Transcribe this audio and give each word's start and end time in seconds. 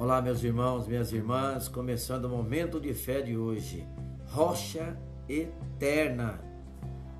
Olá, 0.00 0.22
meus 0.22 0.42
irmãos, 0.42 0.88
minhas 0.88 1.12
irmãs, 1.12 1.68
começando 1.68 2.24
o 2.24 2.28
momento 2.30 2.80
de 2.80 2.94
fé 2.94 3.20
de 3.20 3.36
hoje. 3.36 3.86
Rocha 4.28 4.98
eterna. 5.28 6.40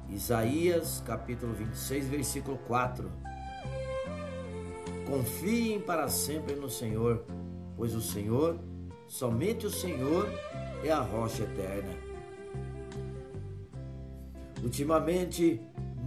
Isaías, 0.09 1.03
capítulo 1.05 1.53
26, 1.53 2.09
versículo 2.09 2.57
4. 2.67 3.13
Confiem 5.07 5.79
para 5.79 6.09
sempre 6.09 6.55
no 6.55 6.71
Senhor, 6.71 7.23
pois 7.77 7.95
o 7.95 8.01
Senhor, 8.01 8.59
somente 9.07 9.67
o 9.67 9.71
Senhor, 9.71 10.27
é 10.83 10.91
a 10.91 11.03
rocha 11.03 11.43
eterna. 11.43 11.93
Ultimamente, 14.65 15.61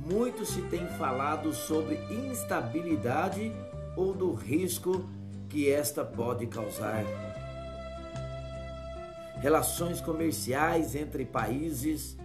muito 0.08 0.44
se 0.44 0.64
tem 0.64 0.88
falado 0.98 1.54
sobre 1.54 2.00
instabilidade 2.10 3.54
ou 3.96 4.12
do 4.12 4.34
risco 4.34 5.08
que 5.54 5.72
esta 5.72 6.04
pode 6.04 6.48
causar. 6.48 7.06
Relações 9.40 10.02
comerciais 10.02 10.96
entre 10.96 11.26
países, 11.26 12.18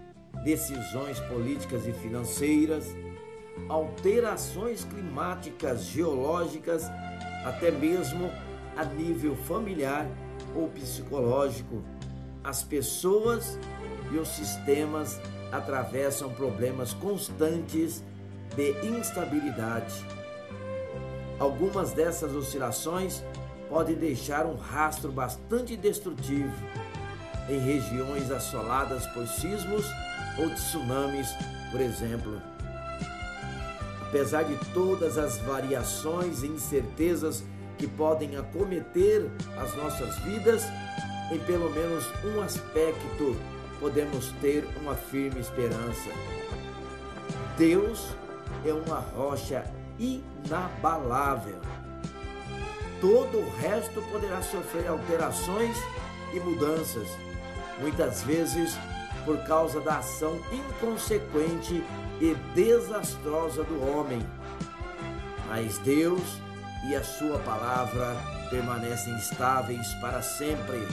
decisões 0.42 1.20
políticas 1.20 1.86
e 1.86 1.92
financeiras, 1.92 2.86
alterações 3.69 4.83
climáticas, 4.83 5.84
geológicas, 5.84 6.84
até 7.45 7.70
mesmo 7.70 8.30
a 8.74 8.84
nível 8.84 9.36
familiar 9.36 10.08
ou 10.56 10.69
psicológico. 10.69 11.84
As 12.42 12.62
pessoas 12.62 13.58
e 14.10 14.16
os 14.16 14.28
sistemas 14.28 15.20
atravessam 15.52 16.30
problemas 16.33 16.95
constantes 16.95 18.02
de 18.56 18.70
instabilidade 18.86 20.02
Algumas 21.38 21.92
dessas 21.92 22.34
oscilações 22.34 23.23
podem 23.69 23.95
deixar 23.95 24.47
um 24.47 24.56
rastro 24.56 25.12
bastante 25.12 25.77
destrutivo 25.77 26.52
em 27.48 27.58
regiões 27.58 28.30
assoladas 28.30 29.06
por 29.08 29.27
sismos 29.27 29.86
ou 30.39 30.50
tsunamis, 30.50 31.28
por 31.70 31.80
exemplo. 31.80 32.41
Apesar 34.08 34.42
de 34.45 34.56
todas 34.72 35.19
as 35.19 35.39
variações 35.39 36.42
e 36.42 36.47
incertezas 36.47 37.45
que 37.77 37.86
podem 37.86 38.36
acometer 38.36 39.30
as 39.56 39.75
nossas 39.77 40.19
vidas, 40.20 40.64
em 41.30 41.39
pelo 41.41 41.70
menos 41.70 42.05
um 42.25 42.41
aspecto 42.42 43.36
podemos 43.78 44.33
ter 44.41 44.67
uma 44.80 44.95
firme 44.95 45.41
esperança. 45.41 46.11
Deus 47.56 48.08
é 48.64 48.73
uma 48.73 48.98
rocha 48.98 49.64
inabalável. 49.98 51.60
Todo 53.00 53.38
o 53.38 53.50
resto 53.58 54.02
poderá 54.10 54.42
sofrer 54.42 54.88
alterações 54.88 55.77
e 56.32 56.40
mudanças, 56.40 57.08
muitas 57.80 58.22
vezes 58.22 58.77
por 59.24 59.38
causa 59.44 59.80
da 59.80 59.98
ação 59.98 60.40
inconsequente 60.50 61.84
e 62.20 62.34
desastrosa 62.55 63.62
do 63.62 63.86
homem. 63.88 64.20
Mas 65.46 65.78
Deus 65.78 66.22
e 66.88 66.94
a 66.94 67.05
Sua 67.05 67.38
palavra 67.40 68.16
permanecem 68.50 69.16
estáveis 69.16 69.86
para 70.00 70.22
sempre. 70.22 70.86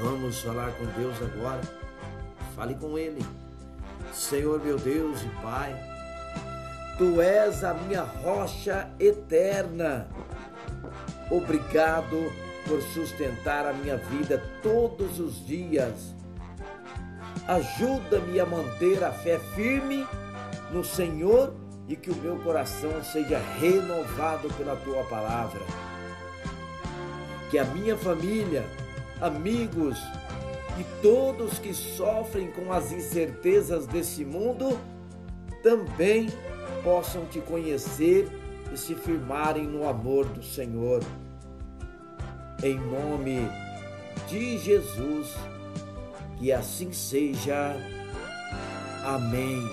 Vamos 0.00 0.40
falar 0.40 0.72
com 0.72 0.84
Deus 0.98 1.16
agora. 1.22 1.60
Fale 2.54 2.74
com 2.74 2.98
Ele. 2.98 3.24
Senhor 4.12 4.62
meu 4.62 4.78
Deus 4.78 5.22
e 5.22 5.28
Pai, 5.42 5.74
Tu 6.98 7.20
és 7.20 7.62
a 7.62 7.74
minha 7.74 8.02
rocha 8.02 8.88
eterna. 8.98 10.08
Obrigado 11.30 12.32
por 12.66 12.80
sustentar 12.80 13.66
a 13.66 13.72
minha 13.74 13.98
vida 13.98 14.42
todos 14.62 15.20
os 15.20 15.46
dias. 15.46 16.14
Ajuda-me 17.46 18.40
a 18.40 18.46
manter 18.46 19.04
a 19.04 19.12
fé 19.12 19.38
firme 19.54 20.06
no 20.72 20.82
Senhor 20.82 21.54
e 21.86 21.94
que 21.94 22.10
o 22.10 22.16
meu 22.16 22.38
coração 22.38 23.04
seja 23.04 23.38
renovado 23.60 24.48
pela 24.54 24.74
tua 24.76 25.04
palavra. 25.04 25.60
Que 27.50 27.58
a 27.58 27.64
minha 27.64 27.96
família, 27.96 28.64
amigos 29.20 29.98
e 30.80 30.84
todos 31.02 31.58
que 31.58 31.74
sofrem 31.74 32.50
com 32.52 32.72
as 32.72 32.90
incertezas 32.90 33.86
desse 33.86 34.24
mundo 34.24 34.78
também 35.62 36.28
possam 36.86 37.24
te 37.24 37.40
conhecer 37.40 38.28
e 38.72 38.76
se 38.76 38.94
firmarem 38.94 39.66
no 39.66 39.88
amor 39.88 40.24
do 40.26 40.40
Senhor. 40.40 41.02
Em 42.62 42.78
nome 42.78 43.40
de 44.28 44.56
Jesus, 44.56 45.34
que 46.38 46.52
assim 46.52 46.92
seja. 46.92 47.76
Amém. 49.04 49.68